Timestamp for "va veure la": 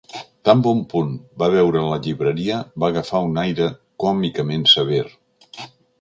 1.43-1.99